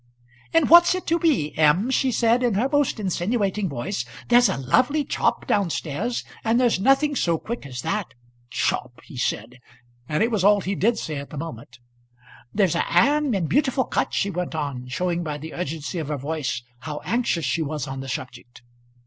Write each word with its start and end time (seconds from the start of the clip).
"And 0.51 0.67
what's 0.67 0.95
it 0.95 1.05
to 1.05 1.19
be, 1.19 1.55
M.?" 1.59 1.91
she 1.91 2.11
said 2.11 2.41
in 2.41 2.55
her 2.55 2.67
most 2.67 2.99
insinuating 2.99 3.69
voice 3.69 4.03
"there's 4.29 4.49
a 4.49 4.57
lovely 4.57 5.03
chop 5.05 5.45
down 5.45 5.69
stairs, 5.69 6.23
and 6.43 6.59
there's 6.59 6.79
nothing 6.79 7.15
so 7.15 7.37
quick 7.37 7.67
as 7.67 7.83
that." 7.83 8.15
"Chop!" 8.49 9.01
he 9.03 9.15
said, 9.15 9.59
and 10.09 10.23
it 10.23 10.31
was 10.31 10.43
all 10.43 10.59
he 10.61 10.73
did 10.73 10.97
say 10.97 11.17
at 11.17 11.29
the 11.29 11.37
moment. 11.37 11.77
"There's 12.51 12.73
a 12.73 12.91
'am 12.91 13.35
in 13.35 13.45
beautiful 13.45 13.83
cut," 13.83 14.11
she 14.11 14.31
went 14.31 14.55
on, 14.55 14.87
showing 14.87 15.21
by 15.21 15.37
the 15.37 15.53
urgency 15.53 15.99
of 15.99 16.07
her 16.07 16.17
voice 16.17 16.63
how 16.79 17.01
anxious 17.05 17.45
she 17.45 17.61
was 17.61 17.85
on 17.87 17.99
the 17.99 18.09
subject. 18.09 18.63